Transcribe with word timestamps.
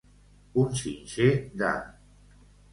Un 0.61 0.71
xinxer 0.79 1.29
de. 1.63 1.71